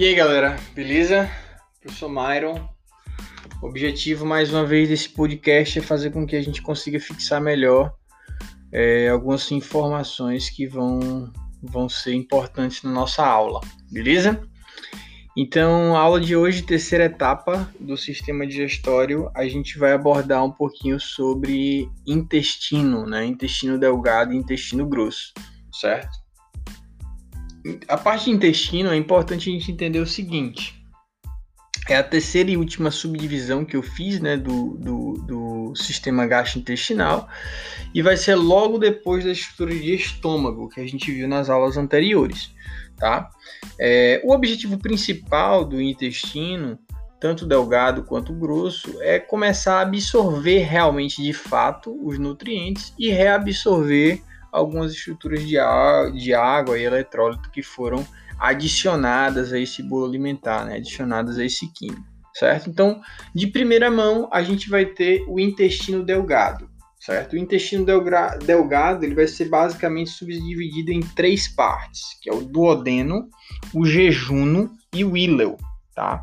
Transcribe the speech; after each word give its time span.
E 0.00 0.04
aí 0.06 0.14
galera, 0.14 0.56
beleza? 0.74 1.30
Professor 1.78 2.08
Myron. 2.08 2.66
O 3.60 3.66
objetivo 3.66 4.24
mais 4.24 4.50
uma 4.50 4.64
vez 4.64 4.88
desse 4.88 5.10
podcast 5.10 5.78
é 5.78 5.82
fazer 5.82 6.10
com 6.10 6.26
que 6.26 6.34
a 6.34 6.40
gente 6.40 6.62
consiga 6.62 6.98
fixar 6.98 7.38
melhor 7.38 7.92
é, 8.72 9.10
algumas 9.10 9.52
informações 9.52 10.48
que 10.48 10.66
vão, 10.66 11.30
vão 11.62 11.86
ser 11.86 12.14
importantes 12.14 12.82
na 12.82 12.90
nossa 12.90 13.22
aula, 13.22 13.60
beleza? 13.92 14.40
Então, 15.36 15.94
a 15.94 16.00
aula 16.00 16.18
de 16.18 16.34
hoje, 16.34 16.62
terceira 16.62 17.04
etapa 17.04 17.70
do 17.78 17.94
sistema 17.94 18.46
digestório, 18.46 19.30
a 19.34 19.46
gente 19.46 19.78
vai 19.78 19.92
abordar 19.92 20.42
um 20.42 20.50
pouquinho 20.50 20.98
sobre 20.98 21.90
intestino, 22.06 23.04
né? 23.04 23.26
Intestino 23.26 23.78
delgado 23.78 24.32
e 24.32 24.36
intestino 24.38 24.86
grosso, 24.86 25.34
certo? 25.70 26.19
A 27.88 27.96
parte 27.96 28.26
de 28.26 28.30
intestino 28.30 28.90
é 28.90 28.96
importante 28.96 29.48
a 29.48 29.52
gente 29.52 29.70
entender 29.70 30.00
o 30.00 30.06
seguinte. 30.06 30.80
É 31.88 31.96
a 31.96 32.02
terceira 32.02 32.50
e 32.50 32.56
última 32.56 32.90
subdivisão 32.90 33.64
que 33.64 33.76
eu 33.76 33.82
fiz 33.82 34.20
né, 34.20 34.36
do, 34.36 34.76
do, 34.76 35.12
do 35.26 35.74
sistema 35.74 36.26
gastrointestinal 36.26 37.28
e 37.94 38.02
vai 38.02 38.16
ser 38.16 38.34
logo 38.34 38.78
depois 38.78 39.24
da 39.24 39.32
estrutura 39.32 39.74
de 39.74 39.94
estômago 39.94 40.68
que 40.68 40.80
a 40.80 40.86
gente 40.86 41.10
viu 41.10 41.26
nas 41.26 41.50
aulas 41.50 41.76
anteriores. 41.76 42.52
Tá? 42.96 43.30
É, 43.78 44.20
o 44.24 44.32
objetivo 44.32 44.78
principal 44.78 45.64
do 45.64 45.80
intestino, 45.80 46.78
tanto 47.18 47.46
delgado 47.46 48.04
quanto 48.04 48.32
grosso, 48.34 49.00
é 49.02 49.18
começar 49.18 49.78
a 49.78 49.82
absorver 49.82 50.60
realmente 50.60 51.22
de 51.22 51.32
fato 51.32 51.98
os 52.06 52.18
nutrientes 52.18 52.94
e 52.98 53.10
reabsorver 53.10 54.22
algumas 54.52 54.92
estruturas 54.92 55.40
de, 55.40 55.56
de 56.18 56.34
água 56.34 56.78
e 56.78 56.84
eletrólito 56.84 57.50
que 57.50 57.62
foram 57.62 58.06
adicionadas 58.38 59.52
a 59.52 59.58
esse 59.58 59.82
bolo 59.82 60.06
alimentar, 60.06 60.64
né? 60.64 60.76
adicionadas 60.76 61.38
a 61.38 61.44
esse 61.44 61.70
químico, 61.72 62.02
certo? 62.34 62.70
Então, 62.70 63.00
de 63.34 63.46
primeira 63.46 63.90
mão, 63.90 64.28
a 64.32 64.42
gente 64.42 64.70
vai 64.70 64.86
ter 64.86 65.22
o 65.28 65.38
intestino 65.38 66.02
delgado, 66.02 66.68
certo? 66.98 67.34
O 67.34 67.38
intestino 67.38 67.84
delgado 67.84 69.04
ele 69.04 69.14
vai 69.14 69.26
ser 69.26 69.50
basicamente 69.50 70.10
subdividido 70.10 70.90
em 70.90 71.00
três 71.00 71.48
partes, 71.48 72.18
que 72.22 72.30
é 72.30 72.32
o 72.32 72.42
duodeno, 72.42 73.28
o 73.74 73.84
jejuno 73.84 74.70
e 74.94 75.04
o 75.04 75.16
íleo, 75.16 75.58
tá? 75.94 76.20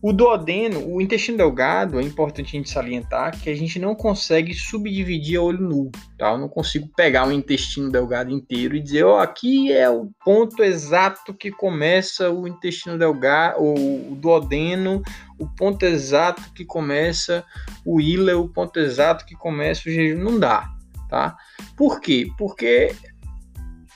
O 0.00 0.12
duodeno, 0.12 0.94
o 0.94 1.00
intestino 1.00 1.38
delgado, 1.38 1.98
é 1.98 2.02
importante 2.02 2.48
a 2.48 2.58
gente 2.58 2.70
salientar 2.70 3.36
que 3.40 3.50
a 3.50 3.54
gente 3.54 3.80
não 3.80 3.96
consegue 3.96 4.54
subdividir 4.54 5.40
a 5.40 5.42
olho 5.42 5.60
nu, 5.60 5.90
tá? 6.16 6.30
Eu 6.30 6.38
não 6.38 6.48
consigo 6.48 6.88
pegar 6.96 7.26
o 7.26 7.32
intestino 7.32 7.90
delgado 7.90 8.30
inteiro 8.30 8.76
e 8.76 8.80
dizer, 8.80 9.02
ó, 9.02 9.16
oh, 9.16 9.18
aqui 9.18 9.72
é 9.72 9.90
o 9.90 10.08
ponto 10.24 10.62
exato 10.62 11.34
que 11.34 11.50
começa 11.50 12.30
o 12.30 12.46
intestino 12.46 12.96
delgado, 12.96 13.60
o 13.60 14.14
duodeno, 14.14 15.02
o 15.36 15.48
ponto 15.48 15.84
exato 15.84 16.42
que 16.54 16.64
começa 16.64 17.44
o 17.84 18.00
íleo, 18.00 18.42
o 18.42 18.48
ponto 18.48 18.78
exato 18.78 19.26
que 19.26 19.34
começa 19.34 19.88
o 19.88 19.92
jejum, 19.92 20.22
não 20.22 20.38
dá, 20.38 20.70
tá? 21.08 21.36
Por 21.76 22.00
quê? 22.00 22.28
Porque 22.38 22.94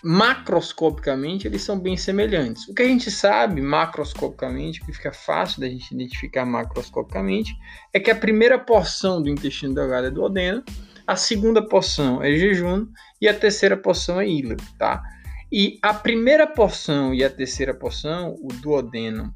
macroscopicamente 0.03 1.47
eles 1.47 1.63
são 1.63 1.79
bem 1.79 1.97
semelhantes. 1.97 2.67
O 2.69 2.75
que 2.75 2.83
a 2.83 2.87
gente 2.87 3.11
sabe 3.11 3.61
macroscopicamente, 3.61 4.81
que 4.81 4.93
fica 4.93 5.13
fácil 5.13 5.61
da 5.61 5.69
gente 5.69 5.95
identificar 5.95 6.45
macroscopicamente, 6.45 7.55
é 7.93 8.01
que 8.01 8.11
a 8.11 8.17
primeira 8.17 8.59
porção 8.59 9.23
do 9.23 9.29
intestino 9.29 9.75
delgado 9.75 10.09
é 10.09 10.11
duodeno, 10.11 10.65
a 11.07 11.17
segunda 11.17 11.67
porção 11.67 12.23
é 12.23 12.33
jejum 12.35 12.87
e 13.21 13.29
a 13.29 13.35
terceira 13.35 13.77
porção 13.77 14.21
é 14.21 14.29
íleo, 14.29 14.57
tá? 14.79 15.03
E 15.51 15.79
a 15.83 15.93
primeira 15.93 16.47
porção 16.47 17.13
e 17.13 17.23
a 17.23 17.31
terceira 17.31 17.75
porção, 17.75 18.35
o 18.43 18.49
duodeno 18.49 19.35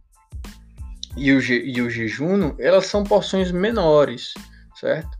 e 1.16 1.32
o, 1.32 1.40
e 1.40 1.80
o 1.80 1.90
jejuno, 1.90 2.56
elas 2.58 2.86
são 2.86 3.04
porções 3.04 3.52
menores, 3.52 4.34
certo? 4.74 5.10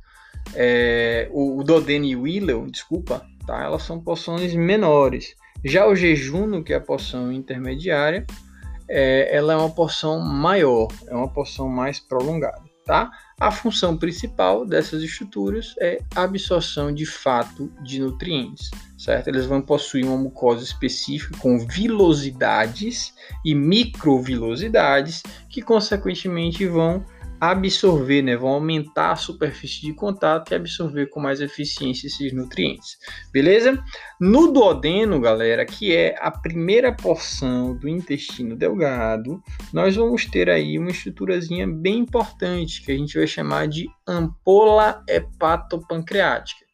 É, 0.54 1.28
o, 1.32 1.59
o 1.59 1.65
duodeno 1.65 2.04
e 2.04 2.16
o 2.16 2.26
íleo, 2.26 2.66
desculpa, 2.70 3.26
tá? 3.47 3.62
Elas 3.62 3.82
são 3.82 4.00
porções 4.00 4.54
menores. 4.54 5.34
Já 5.65 5.87
o 5.87 5.94
jejuno, 5.94 6.62
que 6.62 6.72
é 6.72 6.77
a 6.77 6.81
porção 6.81 7.33
intermediária, 7.33 8.27
é, 8.89 9.34
ela 9.34 9.53
é 9.53 9.56
uma 9.56 9.71
porção 9.71 10.21
maior, 10.21 10.89
é 11.09 11.15
uma 11.15 11.28
porção 11.28 11.69
mais 11.69 11.99
prolongada, 11.99 12.62
tá? 12.84 13.11
A 13.39 13.50
função 13.50 13.97
principal 13.97 14.65
dessas 14.65 15.03
estruturas 15.03 15.75
é 15.81 15.99
a 16.15 16.22
absorção 16.22 16.93
de 16.93 17.05
fato 17.05 17.71
de 17.83 17.99
nutrientes, 18.00 18.71
certo? 18.97 19.28
Eles 19.28 19.44
vão 19.44 19.61
possuir 19.61 20.06
uma 20.06 20.17
mucosa 20.17 20.62
específica 20.62 21.37
com 21.39 21.59
vilosidades 21.59 23.12
e 23.44 23.55
microvilosidades 23.55 25.23
que 25.50 25.61
consequentemente 25.61 26.65
vão 26.67 27.05
absorver, 27.41 28.22
né, 28.22 28.36
vão 28.36 28.50
aumentar 28.50 29.12
a 29.12 29.16
superfície 29.16 29.82
de 29.82 29.92
contato 29.92 30.50
e 30.50 30.54
absorver 30.54 31.06
com 31.06 31.20
mais 31.20 31.41
eficiência 31.41 32.06
esses 32.06 32.32
nutrientes. 32.32 32.98
Beleza? 33.32 33.82
No 34.20 34.52
duodeno, 34.52 35.20
galera, 35.20 35.64
que 35.66 35.94
é 35.94 36.16
a 36.19 36.30
primeira 36.30 36.92
porção 36.92 37.76
do 37.76 37.88
intestino 37.88 38.56
delgado, 38.56 39.42
nós 39.72 39.94
vamos 39.96 40.25
ter 40.25 40.48
aí 40.48 40.78
uma 40.78 40.91
estruturazinha 40.91 41.66
bem 41.66 41.98
importante 41.98 42.82
que 42.82 42.92
a 42.92 42.96
gente 42.96 43.19
vai 43.19 43.26
chamar 43.26 43.69
de 43.69 43.88
ampola 44.06 45.02
hepatopancreática, 45.08 46.64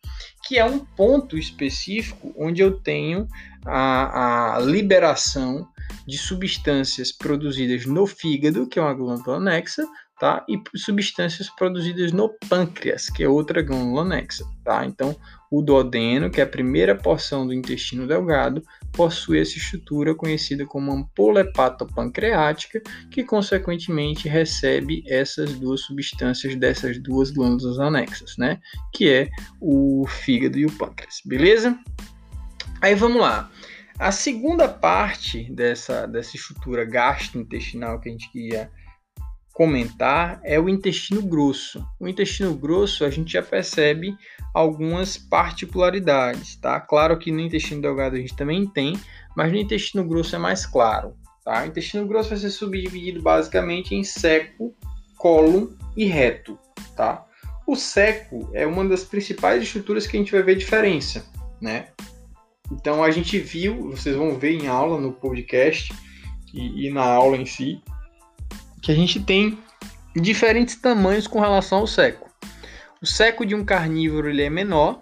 que 0.47 0.59
é 0.59 0.65
um 0.65 0.79
ponto 0.79 1.37
específico 1.37 2.33
onde 2.37 2.63
eu 2.63 2.79
tenho 2.81 3.27
a, 3.65 4.57
a 4.57 4.61
liberação 4.61 5.69
de 6.07 6.19
substâncias 6.19 7.13
produzidas 7.13 7.87
no 7.87 8.07
fígado, 8.07 8.67
que 8.67 8.79
é 8.79 8.83
uma 8.83 8.95
glândula 8.95 9.37
anexa, 9.37 9.87
tá? 10.23 10.47
E 10.49 10.57
substâncias 10.79 11.51
produzidas 11.51 12.13
no 12.13 12.29
pâncreas, 12.49 13.11
que 13.11 13.25
é 13.25 13.29
outra 13.29 13.61
glândula 13.61 14.03
anexa, 14.03 14.45
tá? 14.63 14.87
Então, 14.87 15.17
o 15.51 15.61
duodeno, 15.61 16.31
que 16.31 16.41
é 16.41 16.45
a 16.45 16.47
primeira 16.47 16.95
porção 16.95 17.45
do 17.45 17.53
intestino 17.53 18.07
delgado, 18.07 18.63
possui 18.93 19.41
essa 19.41 19.59
estrutura 19.59 20.15
conhecida 20.15 20.65
como 20.65 20.93
ampola 20.93 21.41
hepatopancreática, 21.41 22.81
que 23.11 23.25
consequentemente 23.25 24.29
recebe 24.29 25.03
essas 25.09 25.55
duas 25.55 25.81
substâncias 25.81 26.55
dessas 26.55 27.03
duas 27.03 27.33
glândulas 27.33 27.81
anexas, 27.81 28.37
né? 28.37 28.61
Que 28.93 29.11
é 29.11 29.29
o 29.61 30.07
fígado 30.07 30.57
e 30.57 30.67
o 30.67 30.71
pâncreas, 30.71 31.17
beleza? 31.27 31.77
Aí 32.81 32.95
vamos 32.95 33.21
lá. 33.21 33.51
A 33.99 34.13
segunda 34.13 34.69
parte 34.69 35.53
dessa, 35.53 36.07
dessa 36.07 36.37
estrutura 36.37 36.85
gastrointestinal 36.85 37.99
que 37.99 38.09
a 38.09 38.13
gente 38.13 38.31
queria 38.31 38.71
comentar 39.53 40.41
é 40.43 40.59
o 40.59 40.69
intestino 40.69 41.23
grosso. 41.23 41.87
O 42.01 42.09
intestino 42.09 42.55
grosso 42.55 43.05
a 43.05 43.11
gente 43.11 43.33
já 43.33 43.43
percebe 43.43 44.17
algumas 44.55 45.17
particularidades, 45.17 46.57
tá? 46.57 46.81
Claro 46.81 47.19
que 47.19 47.31
no 47.31 47.41
intestino 47.41 47.83
delgado 47.83 48.17
a 48.17 48.19
gente 48.19 48.35
também 48.35 48.67
tem, 48.67 48.99
mas 49.37 49.53
no 49.53 49.59
intestino 49.59 50.05
grosso 50.05 50.35
é 50.35 50.39
mais 50.39 50.65
claro, 50.67 51.15
tá? 51.45 51.63
O 51.63 51.67
intestino 51.67 52.07
grosso 52.07 52.31
vai 52.31 52.39
ser 52.39 52.51
subdividido 52.51 53.23
basicamente 53.23 53.95
em 53.95 54.03
seco, 54.03 54.75
cólon 55.17 55.69
e 55.97 56.05
reto, 56.05 56.59
tá? 56.97 57.25
O 57.67 57.77
seco 57.77 58.51
é 58.53 58.67
uma 58.67 58.85
das 58.85 59.05
principais 59.05 59.63
estruturas 59.63 60.07
que 60.07 60.17
a 60.17 60.21
gente 60.21 60.33
vai 60.33 60.43
ver 60.43 60.57
diferença, 60.57 61.25
né? 61.61 61.89
Então 62.71 63.05
a 63.05 63.11
gente 63.11 63.39
viu, 63.39 63.91
vocês 63.91 64.17
vão 64.17 64.39
ver 64.39 64.53
em 64.53 64.67
aula 64.67 64.99
no 64.99 65.13
podcast 65.13 65.93
e, 66.53 66.87
e 66.87 66.91
na 66.91 67.03
aula 67.03 67.37
em 67.37 67.47
si, 67.47 67.83
que 68.83 68.91
a 68.91 68.95
gente 68.95 69.21
tem 69.21 69.59
diferentes 70.15 70.77
tamanhos 70.77 71.27
com 71.27 71.41
relação 71.41 71.79
ao 71.79 71.87
seco. 71.87 72.29
O 73.01 73.07
seco 73.07 73.47
de 73.47 73.55
um 73.55 73.65
carnívoro 73.65 74.29
ele 74.29 74.43
é 74.43 74.51
menor, 74.51 75.01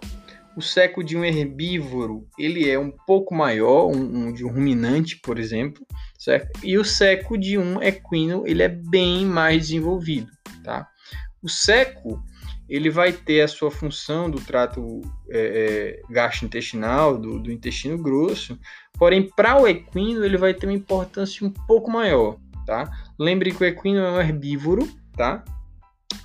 o 0.55 0.61
seco 0.61 1.03
de 1.03 1.17
um 1.17 1.23
herbívoro 1.23 2.27
ele 2.37 2.69
é 2.69 2.77
um 2.77 2.91
pouco 2.91 3.33
maior, 3.33 3.87
um, 3.87 4.27
um, 4.27 4.33
de 4.33 4.45
um 4.45 4.49
ruminante, 4.49 5.17
por 5.17 5.39
exemplo, 5.39 5.85
certo? 6.17 6.59
E 6.63 6.77
o 6.77 6.85
seco 6.85 7.37
de 7.37 7.57
um 7.57 7.81
equino 7.81 8.43
ele 8.45 8.63
é 8.63 8.69
bem 8.69 9.25
mais 9.25 9.67
desenvolvido, 9.67 10.31
tá? 10.63 10.87
O 11.41 11.49
seco 11.49 12.23
ele 12.69 12.89
vai 12.89 13.11
ter 13.11 13.41
a 13.41 13.47
sua 13.47 13.69
função 13.69 14.29
do 14.29 14.39
trato 14.39 15.01
é, 15.29 15.99
é, 15.99 16.13
gastrointestinal, 16.13 17.17
do, 17.17 17.39
do 17.39 17.51
intestino 17.51 17.97
grosso, 17.97 18.57
porém 18.93 19.29
para 19.35 19.61
o 19.61 19.67
equino 19.67 20.23
ele 20.23 20.37
vai 20.37 20.53
ter 20.53 20.67
uma 20.67 20.73
importância 20.73 21.45
um 21.45 21.51
pouco 21.51 21.91
maior, 21.91 22.37
tá? 22.65 22.89
Lembre 23.17 23.51
que 23.51 23.63
o 23.63 23.67
equino 23.67 23.99
é 23.99 24.11
um 24.11 24.19
herbívoro, 24.19 24.87
tá? 25.15 25.43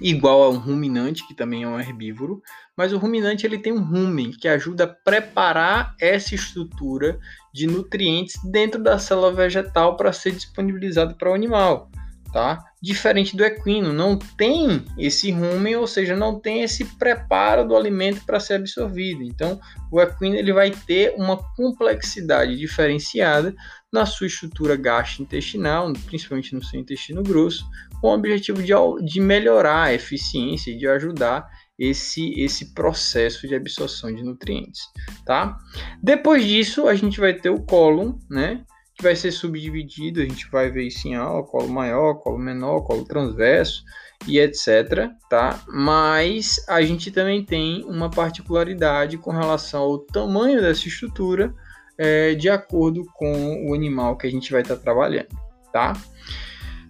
Igual 0.00 0.42
a 0.42 0.50
um 0.50 0.58
ruminante, 0.58 1.26
que 1.26 1.34
também 1.34 1.62
é 1.62 1.68
um 1.68 1.80
herbívoro, 1.80 2.42
mas 2.76 2.92
o 2.92 2.98
ruminante 2.98 3.46
ele 3.46 3.58
tem 3.58 3.72
um 3.72 3.82
rumen 3.82 4.30
que 4.30 4.46
ajuda 4.46 4.84
a 4.84 4.88
preparar 4.88 5.94
essa 6.00 6.34
estrutura 6.34 7.18
de 7.52 7.66
nutrientes 7.66 8.36
dentro 8.44 8.82
da 8.82 8.98
célula 8.98 9.32
vegetal 9.32 9.96
para 9.96 10.12
ser 10.12 10.32
disponibilizado 10.32 11.14
para 11.14 11.30
o 11.30 11.34
animal, 11.34 11.90
tá? 12.36 12.62
Diferente 12.82 13.34
do 13.34 13.42
equino, 13.42 13.94
não 13.94 14.18
tem 14.18 14.84
esse 14.98 15.30
rumen, 15.30 15.76
ou 15.76 15.86
seja, 15.86 16.14
não 16.14 16.38
tem 16.38 16.62
esse 16.62 16.84
preparo 16.84 17.66
do 17.66 17.74
alimento 17.74 18.26
para 18.26 18.38
ser 18.38 18.56
absorvido. 18.56 19.22
Então, 19.22 19.58
o 19.90 19.98
equino 20.02 20.34
ele 20.34 20.52
vai 20.52 20.70
ter 20.70 21.14
uma 21.16 21.38
complexidade 21.54 22.54
diferenciada 22.54 23.54
na 23.90 24.04
sua 24.04 24.26
estrutura 24.26 24.76
gastrointestinal, 24.76 25.90
principalmente 26.04 26.54
no 26.54 26.62
seu 26.62 26.78
intestino 26.78 27.22
grosso, 27.22 27.64
com 28.02 28.08
o 28.08 28.14
objetivo 28.14 28.62
de, 28.62 28.74
de 29.06 29.18
melhorar 29.18 29.84
a 29.84 29.94
eficiência 29.94 30.70
e 30.72 30.76
de 30.76 30.86
ajudar 30.86 31.48
esse, 31.78 32.38
esse 32.38 32.74
processo 32.74 33.48
de 33.48 33.54
absorção 33.54 34.14
de 34.14 34.22
nutrientes, 34.22 34.82
tá? 35.24 35.56
Depois 36.02 36.44
disso, 36.44 36.86
a 36.86 36.94
gente 36.94 37.18
vai 37.18 37.32
ter 37.32 37.48
o 37.48 37.62
cólon, 37.62 38.12
né? 38.28 38.62
Que 38.96 39.02
vai 39.02 39.14
ser 39.14 39.30
subdividido, 39.30 40.20
a 40.20 40.24
gente 40.24 40.48
vai 40.50 40.70
ver 40.70 40.84
isso 40.84 41.06
em 41.06 41.14
aula, 41.14 41.44
colo 41.44 41.68
maior, 41.68 42.14
colo 42.14 42.38
menor, 42.38 42.80
colo 42.80 43.04
transverso 43.04 43.84
e 44.26 44.38
etc, 44.38 45.10
tá? 45.28 45.60
Mas 45.68 46.64
a 46.68 46.80
gente 46.82 47.10
também 47.10 47.44
tem 47.44 47.84
uma 47.84 48.10
particularidade 48.10 49.18
com 49.18 49.30
relação 49.30 49.82
ao 49.82 49.98
tamanho 49.98 50.60
dessa 50.60 50.88
estrutura 50.88 51.54
é, 51.98 52.34
de 52.34 52.48
acordo 52.48 53.04
com 53.14 53.68
o 53.68 53.74
animal 53.74 54.16
que 54.16 54.26
a 54.26 54.30
gente 54.30 54.50
vai 54.50 54.62
estar 54.62 54.76
tá 54.76 54.82
trabalhando, 54.82 55.28
tá? 55.72 55.92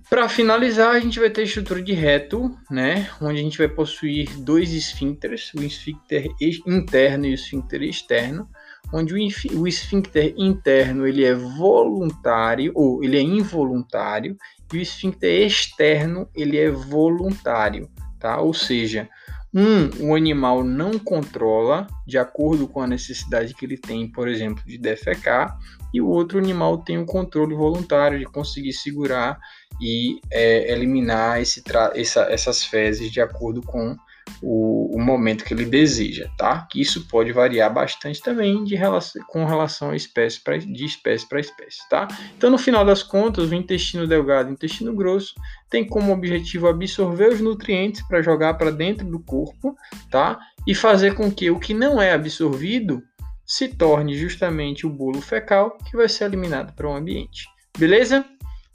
Para 0.08 0.28
finalizar, 0.28 0.94
a 0.94 1.00
gente 1.00 1.18
vai 1.18 1.28
ter 1.28 1.40
a 1.40 1.44
estrutura 1.44 1.82
de 1.82 1.92
reto, 1.92 2.56
né, 2.70 3.10
onde 3.20 3.40
a 3.40 3.42
gente 3.42 3.58
vai 3.58 3.66
possuir 3.66 4.28
dois 4.38 4.72
esfíncteres, 4.72 5.52
o 5.52 5.62
esfíncter 5.62 6.28
interno 6.64 7.26
e 7.26 7.32
o 7.32 7.34
esfíncter 7.34 7.82
externo, 7.82 8.48
onde 8.92 9.14
o 9.14 9.66
esfíncter 9.66 10.34
interno 10.36 11.06
ele 11.06 11.24
é 11.24 11.34
voluntário 11.34 12.72
ou 12.74 13.02
ele 13.02 13.16
é 13.16 13.22
involuntário 13.22 14.36
e 14.72 14.76
o 14.76 14.80
esfíncter 14.80 15.46
externo 15.46 16.28
ele 16.34 16.56
é 16.58 16.70
voluntário, 16.70 17.88
tá? 18.18 18.40
Ou 18.40 18.54
seja, 18.54 19.08
um, 19.54 20.10
o 20.10 20.14
animal 20.14 20.62
não 20.62 20.98
controla 20.98 21.86
de 22.06 22.18
acordo 22.18 22.68
com 22.68 22.80
a 22.82 22.86
necessidade 22.86 23.54
que 23.54 23.64
ele 23.64 23.78
tem, 23.78 24.06
por 24.06 24.28
exemplo, 24.28 24.62
de 24.66 24.76
defecar, 24.76 25.56
e 25.94 26.00
o 26.00 26.08
outro 26.08 26.38
animal 26.38 26.78
tem 26.78 26.98
um 26.98 27.06
controle 27.06 27.54
voluntário 27.54 28.18
de 28.18 28.26
conseguir 28.26 28.74
segurar 28.74 29.38
e 29.80 30.20
é, 30.30 30.70
eliminar 30.70 31.40
esse 31.40 31.62
essa, 31.94 32.22
essas 32.24 32.64
fezes 32.64 33.10
de 33.10 33.20
acordo 33.20 33.62
com 33.62 33.96
o, 34.42 34.96
o, 34.96 35.00
momento 35.00 35.44
que 35.44 35.54
ele 35.54 35.64
deseja, 35.64 36.28
tá? 36.36 36.66
Que 36.70 36.80
isso 36.80 37.06
pode 37.08 37.32
variar 37.32 37.72
bastante 37.72 38.20
também 38.20 38.64
de 38.64 38.74
relação, 38.74 39.22
com 39.26 39.44
relação 39.44 39.90
a 39.90 39.96
espécie 39.96 40.42
pra, 40.42 40.56
de 40.56 40.84
espécie 40.84 41.28
para 41.28 41.40
espécie, 41.40 41.78
tá? 41.88 42.08
Então, 42.36 42.50
no 42.50 42.58
final 42.58 42.84
das 42.84 43.02
contas, 43.02 43.50
o 43.50 43.54
intestino 43.54 44.06
delgado 44.06 44.48
e 44.48 44.52
o 44.52 44.54
intestino 44.54 44.94
grosso 44.94 45.34
tem 45.70 45.86
como 45.86 46.12
objetivo 46.12 46.68
absorver 46.68 47.28
os 47.28 47.40
nutrientes 47.40 48.02
para 48.06 48.22
jogar 48.22 48.54
para 48.54 48.70
dentro 48.70 49.06
do 49.06 49.20
corpo, 49.20 49.76
tá? 50.10 50.38
E 50.66 50.74
fazer 50.74 51.14
com 51.14 51.30
que 51.30 51.50
o 51.50 51.58
que 51.58 51.74
não 51.74 52.00
é 52.00 52.12
absorvido 52.12 53.02
se 53.46 53.68
torne 53.68 54.16
justamente 54.16 54.86
o 54.86 54.90
bolo 54.90 55.20
fecal 55.20 55.78
que 55.88 55.96
vai 55.96 56.08
ser 56.08 56.24
eliminado 56.24 56.74
para 56.74 56.88
o 56.88 56.94
ambiente. 56.94 57.46
Beleza? 57.78 58.24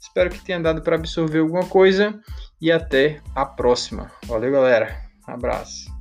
Espero 0.00 0.30
que 0.30 0.44
tenha 0.44 0.58
dado 0.58 0.82
para 0.82 0.96
absorver 0.96 1.38
alguma 1.38 1.66
coisa 1.66 2.18
e 2.60 2.72
até 2.72 3.20
a 3.34 3.46
próxima. 3.46 4.10
Valeu, 4.26 4.50
galera. 4.50 5.01
Abraço. 5.26 5.91